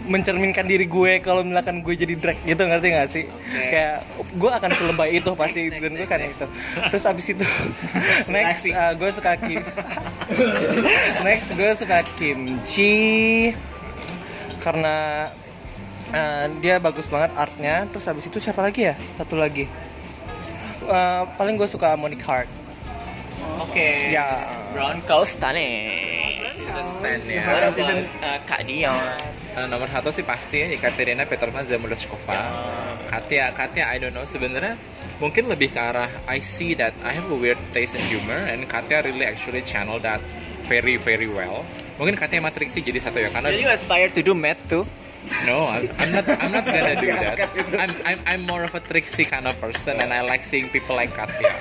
[0.08, 3.26] mencerminkan diri gue kalau misalkan gue jadi drag gitu ngerti gak sih?
[3.54, 6.46] Kayak gue akan selebay itu pasti dan gue kan itu.
[6.90, 7.46] Terus abis itu
[8.34, 9.62] next uh, gue suka Kim.
[11.28, 13.52] next gue suka Kimchi
[14.62, 15.30] karena
[16.14, 17.86] uh, dia bagus banget artnya.
[17.94, 18.96] Terus abis itu siapa lagi ya?
[19.20, 19.70] Satu lagi.
[20.86, 22.50] Uh, paling gue suka Monique Hart.
[23.62, 24.14] Oke.
[24.14, 24.46] Ya.
[24.74, 25.70] Brown Coast Tane.
[26.52, 29.41] season 10 ya about, uh, Kak Dion?
[29.52, 32.40] Eh, nomor satu sih pasti ya Ekaterina Petrovna Zamolodchkova.
[33.12, 34.80] Katya, Katya, I don't know sebenarnya
[35.20, 38.64] mungkin lebih ke arah I see that I have a weird taste in humor and
[38.66, 40.24] Katya really actually channel that
[40.72, 41.68] very very well.
[42.00, 44.88] Mungkin Katya sama Trixie jadi satu ya karena Jadi you aspire to do math too?
[45.46, 47.38] no, I'm, I'm not I'm not gonna do that.
[47.84, 50.96] I'm, I'm I'm more of a Trixie kind of person and I like seeing people
[50.96, 51.52] like Katya.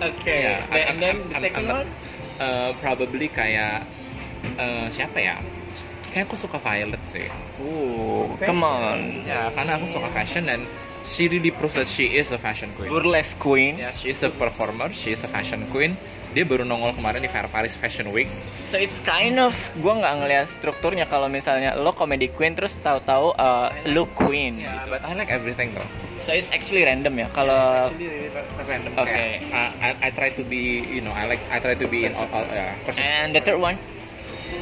[0.00, 0.24] Oke.
[0.26, 1.90] Yeah, I'm- and then I'm- the I'm- second I'm not- one?
[2.36, 3.84] Uh, probably kayak
[4.56, 5.36] uh, siapa ya?
[6.16, 7.28] Kayak aku suka Violet sih.
[7.60, 9.20] Ooh, come on.
[9.28, 10.64] Ya, karena aku suka fashion dan
[11.04, 12.88] she really proves that she is a fashion queen.
[12.88, 13.76] Burlesque queen.
[13.76, 15.92] Ya, she is a performer, she is a fashion queen.
[16.32, 18.32] Dia baru nongol kemarin di Fair Paris Fashion Week.
[18.64, 19.52] So it's kind of
[19.84, 24.64] gua nggak ngeliat strukturnya kalau misalnya lo comedy queen terus tahu-tahu uh, look queen.
[24.64, 25.84] Yeah, but I like everything though.
[26.16, 28.32] So it's actually random ya kalau Actually,
[28.64, 28.92] random.
[29.04, 29.44] Okay.
[29.44, 32.08] Kayak, uh, I, I try to be, you know, I like, I try to be
[32.08, 33.76] in all, all yeah, first, and the third one.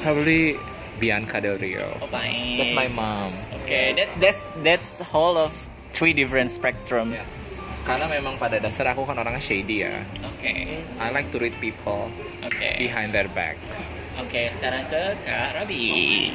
[0.02, 0.56] probably
[0.98, 1.84] Bianca Del Rio.
[2.00, 2.08] Oh.
[2.10, 3.34] That's my mom.
[3.64, 5.50] Okay, that that's that's whole of
[5.90, 7.14] three different spectrum.
[7.14, 7.26] Yes.
[7.84, 9.92] Karena memang pada dasar aku kan orangnya shady ya.
[10.24, 10.48] Oke,
[10.96, 12.08] I like to read people
[12.40, 13.60] oke, behind their back.
[14.16, 14.40] oke.
[14.56, 16.32] Sekarang ke Kak Rabi.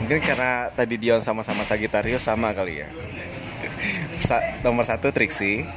[0.00, 2.88] Mungkin karena tadi Dion sama-sama Sagittarius sama kali ya.
[4.24, 5.68] Sa- nomor satu Trixie.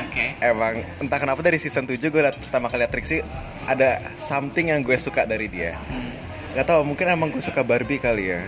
[0.00, 0.40] Oke.
[0.40, 3.20] Emang entah kenapa dari season 7 gue liat- pertama kali liat Trixie
[3.68, 5.76] ada something yang gue suka dari dia.
[5.78, 6.10] Hmm.
[6.52, 8.44] Gak tau mungkin emang gue suka Barbie kali ya.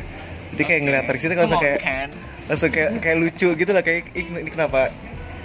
[0.55, 2.11] Jadi kayak ngeliat Trixie itu langsung kayak Ken.
[2.47, 4.93] langsung kayak kayak lucu gitu lah kayak "Ih, ini kenapa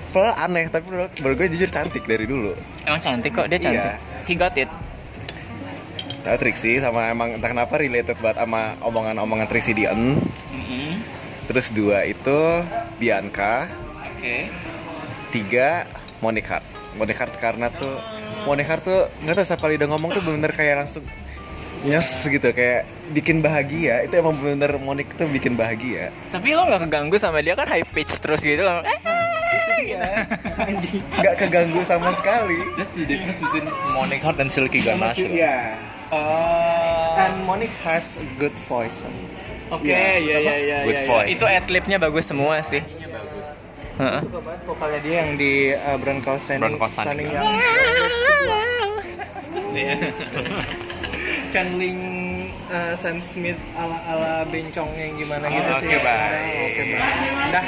[0.10, 2.58] Padahal aneh tapi menurut, gue jujur cantik dari dulu.
[2.82, 3.94] Emang cantik kok, dia cantik.
[3.94, 4.26] Iya.
[4.26, 4.66] He got it.
[6.26, 10.18] Nah, Trixie sama emang entah kenapa related banget sama omongan-omongan Trixie di En.
[10.50, 10.90] Mhm.
[11.46, 12.66] Terus dua itu
[12.98, 13.70] Bianca,
[14.02, 14.50] Oke.
[15.30, 15.86] tiga.
[16.20, 17.96] Monique Hart karena tuh
[18.44, 21.06] Hart tuh nggak tahu setiap kali udah ngomong tuh bener kayak langsung
[21.80, 22.84] nyes gitu kayak
[23.16, 27.56] bikin bahagia itu emang bener Monique tuh bikin bahagia Tapi lo nggak keganggu sama dia
[27.56, 28.84] kan high pitch terus gitu loh.
[28.84, 29.00] Eh,
[31.24, 35.24] nggak keganggu sama sekali That's the difference between Monique Hart and Silky Ganache.
[35.24, 35.32] loh.
[35.32, 35.76] ya
[36.10, 37.22] Oh.
[37.22, 39.00] and Monique has a good voice
[39.70, 40.18] Oke, Iya.
[40.18, 40.78] iya iya iya.
[40.82, 41.06] Good iya.
[41.06, 41.28] voice.
[41.30, 42.82] Itu adlibnya bagus semua sih.
[44.02, 44.22] Heeh.
[44.26, 47.42] suka banget vokalnya dia yang di uh, Brown Standing, Brown Standing, ya.
[47.46, 47.54] yang
[49.78, 49.96] Iya.
[51.50, 52.00] channeling
[52.68, 56.56] uh, Sam Smith ala ala bencongnya yang gimana Oh, gitu oke, sih baik.
[56.66, 57.66] oke baik dah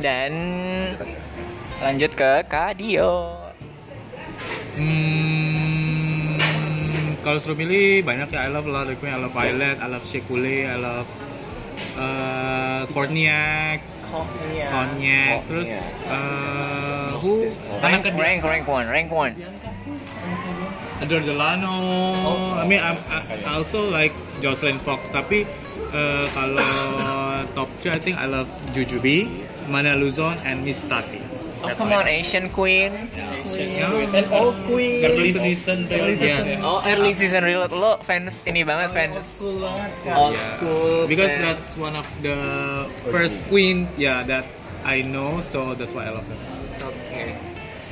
[0.00, 0.32] Dan
[1.76, 3.36] lanjut ke Kadio.
[4.80, 6.40] Hmm,
[7.20, 8.48] kalau suruh milih banyak ya.
[8.48, 9.12] I love a lot of queen.
[9.12, 11.04] I love Violet, I love Shekule, I love
[12.00, 13.84] uh, Korniak,
[14.72, 15.68] Konyak, terus
[16.08, 17.44] uh, who?
[17.84, 19.36] Rank, rank, rank one, rank one.
[21.00, 21.72] Adore Delano.
[22.60, 24.12] I mean, I'm, I, I also like
[24.44, 25.08] Jocelyn Fox.
[25.08, 25.48] Tapi
[25.96, 26.64] uh, kalau
[27.56, 29.28] top 2, I think I love Jujubee,
[29.72, 31.20] Mana Luzon, and Miss Tati.
[31.60, 32.96] Oh, come on, Asian Queen.
[33.12, 36.56] and all queen Early season, Early season.
[36.56, 36.64] Yes.
[36.64, 37.68] Oh, early season real.
[37.68, 40.56] Lo fans ini banget fans cool banget kan old Yeah.
[40.56, 41.04] school.
[41.04, 41.44] Because fans.
[41.44, 42.36] that's one of the
[43.12, 44.48] first queen, yeah, that
[44.88, 46.40] I know, so that's why I love it.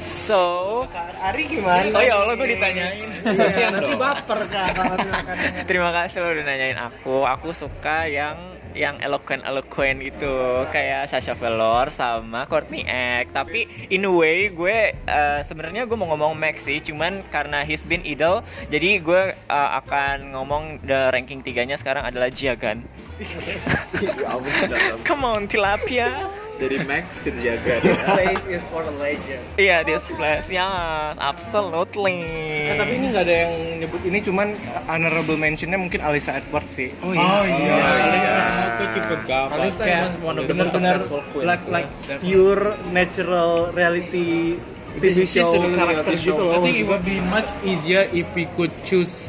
[0.09, 1.93] So, Kak Ari gimana?
[1.93, 3.09] oh ya Allah gue ditanyain.
[3.29, 4.73] Iya, nanti baper kak.
[5.69, 7.29] Terima kasih lo udah nanyain aku.
[7.29, 13.37] Aku suka yang yang eloquent eloquent gitu kayak Sasha Velour sama Courtney Act.
[13.37, 17.85] Tapi in a way gue eh, sebenarnya gue mau ngomong Max sih, cuman karena he's
[17.85, 18.41] been idol,
[18.73, 22.81] jadi gue eh, akan ngomong the ranking tiganya sekarang adalah Jiagan.
[25.09, 26.48] Come on tilapia.
[26.59, 27.79] Dari Max ke Jaga.
[27.79, 29.39] This place is for the legend.
[29.55, 32.27] Iya, this place, yes, absolutely.
[32.67, 34.59] Nah, tapi ini nggak ada yang nyebut ini cuman
[34.91, 36.91] honorable mentionnya mungkin Alisa Edward sih.
[36.99, 37.47] Oh Oh iya.
[37.47, 37.79] iya,
[38.11, 38.35] iya.
[38.75, 41.47] Aku juga gak Alisa was one of the most benar-benar successful queens.
[41.47, 44.59] like like Yes, pure natural reality
[44.99, 46.59] TV show karakter gitu loh.
[46.59, 49.28] I think it would be much easier if we could choose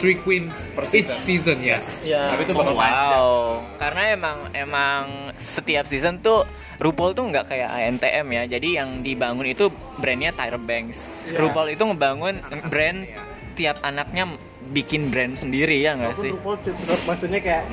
[0.00, 1.20] three queens Per each season.
[1.22, 1.84] season, yes.
[2.02, 2.32] Ya.
[2.32, 3.30] Tapi itu Oh, bakal wow,
[3.76, 5.02] karena emang emang
[5.36, 8.42] setiap season tuh RuPaul tuh nggak kayak ANTM ya.
[8.50, 11.04] Jadi yang dibangun itu brandnya Tyra Banks.
[11.24, 11.36] Iya.
[11.38, 13.04] RuPaul itu ngebangun brand
[13.52, 14.24] tiap anaknya
[14.66, 16.32] bikin brand sendiri ya nggak sih?
[16.32, 16.56] RuPaul
[17.04, 17.64] maksudnya kayak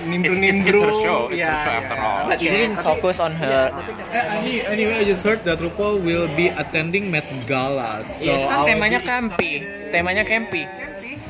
[0.00, 0.80] It's- nimbru-nimbru.
[0.80, 2.04] it's her show, it's Iya, her show after iya.
[2.06, 2.24] all.
[2.24, 3.64] But you didn't focus on iya, her.
[3.70, 8.00] tapi kan- Eh, any- Anyway, I just heard that RuPaul will be attending Met Gala.
[8.14, 9.60] So Yes, kan temanya campy.
[9.88, 10.64] Temanya campy.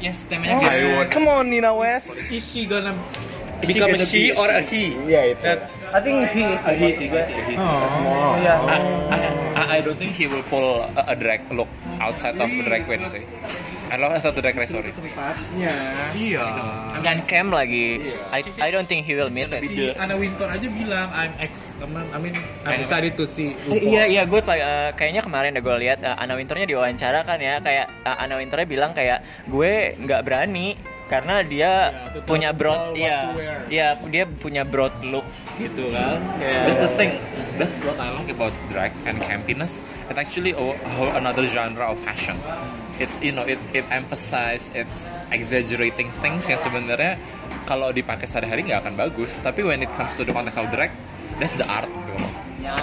[0.01, 2.09] Yes, temanya Oh, come on Nina West.
[2.33, 2.97] Is she gonna
[3.61, 4.97] Is she become a gonna she be- or a he?
[5.05, 5.45] Iya itu.
[5.45, 6.61] That's I think he is.
[6.65, 8.41] He sih, gue sih, he oh.
[8.41, 8.55] Iya.
[8.65, 8.77] I,
[9.53, 11.69] I, I don't think he will pull a, a drag look
[12.01, 13.21] outside of the drag queen sih.
[13.91, 14.95] I love as a drag race sorry.
[14.95, 15.75] Tempatnya.
[16.15, 16.47] Iya.
[17.03, 17.99] Dan camp lagi.
[18.31, 19.67] I, I don't think he will miss it.
[19.67, 23.59] Si Anna Wintour aja bilang I'm ex, I mean I'm excited to see.
[23.67, 27.43] Eh, iya iya gue uh, kayaknya kemarin udah gue lihat uh, Anna Winternya diwawancara kan
[27.43, 30.79] ya kayak uh, Anna Winternya bilang kayak gue nggak berani
[31.11, 33.35] karena dia Ya, to punya broad ya
[33.67, 35.27] ya dia punya broad look
[35.59, 37.13] gitu kan That's the thing.
[37.59, 39.83] That's what I like about drag and campiness.
[40.07, 40.63] It actually a
[40.95, 42.39] whole another genre of fashion.
[43.01, 47.17] It's you know it it emphasize it's exaggerating things yang sebenarnya
[47.65, 49.41] kalau dipakai sehari-hari nggak akan bagus.
[49.41, 50.93] Tapi when it comes to the context of drag,
[51.41, 52.33] that's the art gitu loh.
[52.61, 52.77] ya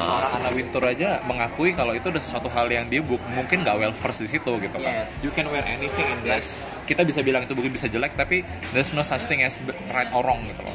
[0.00, 3.76] Seorang Anna Wintour aja mengakui kalau itu udah sesuatu hal yang dia bu- mungkin nggak
[3.76, 5.04] well versed di situ gitu kan.
[5.04, 5.12] Yes.
[5.20, 6.72] You can wear anything in dress.
[6.88, 8.40] Kita bisa bilang itu mungkin bisa jelek tapi
[8.72, 9.60] there's no such thing as
[9.92, 10.74] right or wrong gitu loh.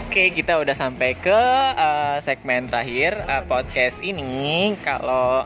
[0.00, 1.36] Oke, kita udah sampai ke
[1.76, 4.74] uh, segmen terakhir uh, podcast ini.
[4.80, 5.44] Kalau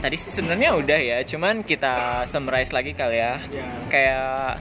[0.00, 3.40] tadi sih sebenarnya udah ya, cuman kita summarize lagi kali ya.
[3.88, 4.60] Kayak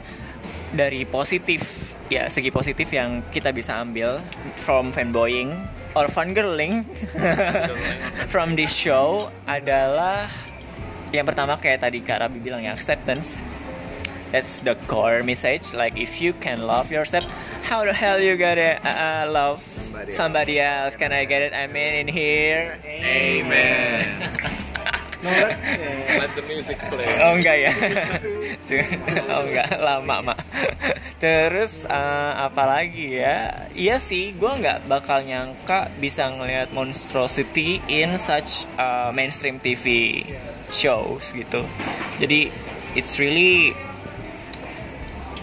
[0.76, 4.20] dari positif, ya segi positif yang kita bisa ambil
[4.60, 5.56] from fanboying
[5.96, 6.84] or fangirling
[8.34, 10.28] from this show adalah
[11.16, 13.40] yang pertama kayak tadi Kak Rabi bilang ya acceptance.
[14.36, 15.72] That's the core message.
[15.72, 17.24] Like if you can love yourself
[17.64, 19.64] how the hell you gonna uh, love
[20.12, 20.96] somebody else.
[20.96, 21.54] can I get it?
[21.56, 22.78] I mean in here.
[22.86, 24.60] Amen.
[25.26, 26.22] No, yeah.
[26.22, 27.10] Let the music play.
[27.18, 27.72] oh enggak ya
[29.34, 30.40] oh enggak lama mak
[31.18, 38.16] terus uh, apa lagi ya iya sih gue nggak bakal nyangka bisa ngelihat monstrosity in
[38.16, 40.22] such uh, mainstream TV
[40.70, 41.66] shows gitu
[42.18, 42.54] jadi
[42.94, 43.74] it's really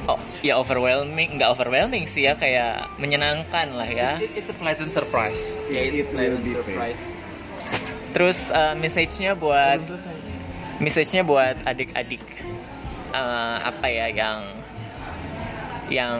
[0.04, 4.90] oh ya overwhelming nggak overwhelming sih ya kayak menyenangkan lah ya It- it's a pleasant
[4.90, 5.58] surprise.
[5.66, 6.94] ya It will be paid.
[8.12, 9.80] Terus uh, message-nya buat
[10.78, 12.22] message-nya buat adik-adik.
[13.12, 14.40] Eh, apa ya yang
[15.92, 16.16] yang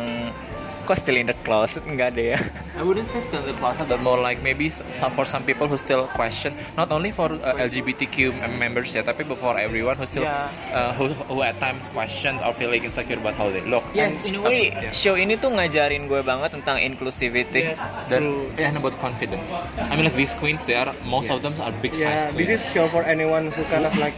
[0.83, 2.38] kok still in the closet enggak ada ya
[2.73, 5.68] I wouldn't say still in the closet, but more like maybe some, for some people
[5.68, 10.07] who still question, not only for uh, LGBTQ mem- members ya, tapi for everyone who
[10.09, 10.49] still Yeah.
[10.73, 13.85] uh, who, who at times questions or feeling insecure about how they look.
[13.92, 14.90] yes And- in a way Yeah.
[14.90, 17.79] show ini tuh ngajarin gue banget tentang inclusivity Yes.
[18.09, 19.46] Dan yeah, and about confidence.
[19.79, 22.48] I mean like these queens, they are most of them are big Yeah, size this
[22.48, 22.59] queens.
[22.59, 24.17] is show for anyone who kind of like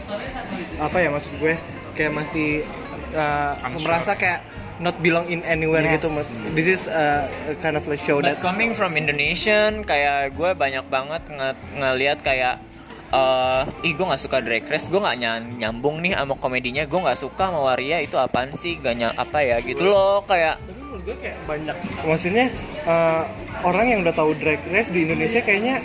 [0.79, 1.53] apa ya maksud gue
[1.93, 2.63] kayak masih
[3.13, 4.41] uh, merasa kayak
[4.77, 5.99] not belong in anywhere Yes.
[5.99, 6.11] gitu.
[6.51, 10.51] This is uh, a kind of a show But that coming from Indonesian, kayak gue
[10.51, 12.59] banyak banget nge- ngeliat kayak
[13.07, 16.99] eh ih gue nggak suka drag race, gue nggak ny- nyambung nih sama komedinya, gue
[16.99, 20.79] nggak suka sama Waria itu apaan sih, gak ny- apa ya gitu loh kayak tapi
[20.81, 22.45] menurut gue kayak banyak maksudnya
[22.83, 23.23] uh,
[23.61, 25.79] orang yang udah tahu drag race di Indonesia kayaknya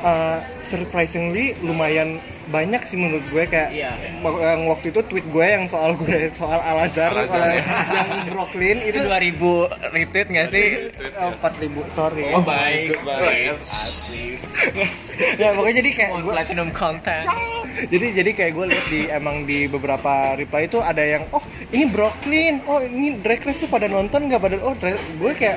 [0.00, 3.92] uh, surprisingly lumayan banyak sih menurut gue kayak Iya.
[4.22, 9.06] yang waktu itu tweet gue yang soal gue soal Al Azhar yang Brooklyn Itu itu
[9.06, 10.66] 2000 retweet nggak sih?
[11.14, 13.54] empat ribu sorry Oh baik, baik.
[13.56, 14.40] Asli.
[15.40, 17.26] ya pokoknya jadi kayak gue Platinum content.
[17.92, 21.84] jadi jadi kayak gue lihat di emang di beberapa reply itu ada yang oh ini
[21.86, 25.56] Brooklyn oh ini Drag Race tuh pada nonton nggak pada oh Dra- gue kayak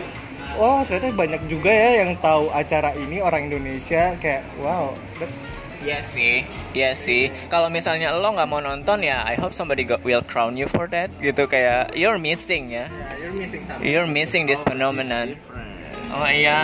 [0.56, 5.36] oh ternyata banyak juga ya yang tahu acara ini orang Indonesia kayak wow that's
[5.86, 6.42] Iya sih,
[6.74, 7.30] iya sih.
[7.46, 10.90] Kalau misalnya lo nggak mau nonton ya, I hope somebody got will crown you for
[10.90, 11.14] that.
[11.22, 12.90] Gitu kayak you're missing ya.
[13.22, 15.38] you're missing something You're missing this phenomenon.
[16.10, 16.58] Oh iya.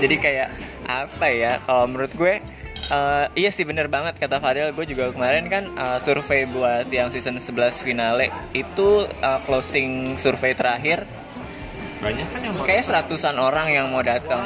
[0.00, 0.48] Jadi kayak
[0.88, 1.60] apa ya?
[1.68, 2.40] Kalau menurut gue,
[2.88, 4.72] eh, iya sih bener banget kata Fadil.
[4.72, 10.56] Gue juga kemarin kan eh, survei buat yang season 11 finale itu eh, closing survei
[10.56, 11.04] terakhir.
[12.00, 14.40] banyak kan yang Kayak seratusan orang yang mau datang.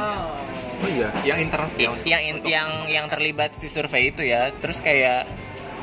[0.79, 1.09] Oh iya.
[1.25, 4.51] Yang internasional yang in- yang yang terlibat di survei itu ya.
[4.59, 5.27] Terus kayak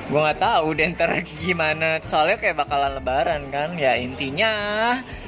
[0.05, 1.99] gue nggak tahu deh ntar gimana.
[2.03, 3.75] Soalnya kayak bakalan lebaran kan.
[3.75, 4.53] Ya intinya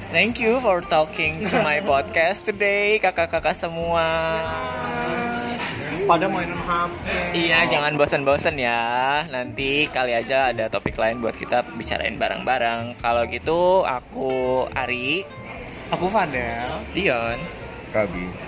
[0.09, 4.05] thank you for talking to my podcast today kakak-kakak semua.
[6.07, 7.03] Pada mainan HP
[7.36, 8.80] iya jangan bosan-bosan ya.
[9.28, 12.95] Nanti kali aja ada topik lain buat kita bicarain bareng-bareng.
[13.03, 15.28] Kalau gitu aku Ari.
[15.91, 16.80] Aku Fadel.
[16.95, 17.36] Dion.
[17.91, 18.46] Kabi.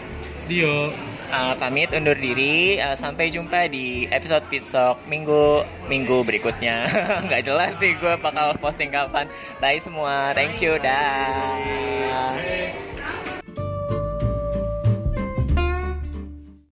[0.50, 0.90] Dio.
[1.30, 2.82] Uh, pamit undur diri.
[2.82, 6.90] Uh, sampai jumpa di episode Pitsok minggu minggu berikutnya.
[7.30, 9.30] Nggak jelas sih gue bakal posting kapan.
[9.62, 10.34] Bye semua.
[10.34, 10.82] Thank you.
[10.82, 12.34] Dah.